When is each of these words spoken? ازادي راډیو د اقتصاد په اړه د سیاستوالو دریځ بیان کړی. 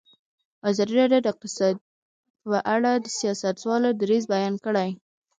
ازادي 0.69 0.93
راډیو 0.99 1.21
د 1.23 1.27
اقتصاد 1.33 1.75
په 2.49 2.57
اړه 2.75 2.91
د 2.97 3.05
سیاستوالو 3.19 3.89
دریځ 4.01 4.23
بیان 4.33 4.55
کړی. 4.65 4.89